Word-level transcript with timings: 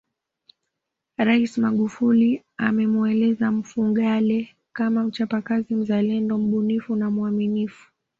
Rais 1.17 1.57
Magufuli 1.57 2.41
amemueleza 2.57 3.51
Mfugale 3.51 4.55
kama 4.73 5.03
mchapakazi 5.03 5.75
mzalendo 5.75 6.37
mbunifu 6.37 6.95
na 6.95 7.09
mwaminifu 7.11 7.91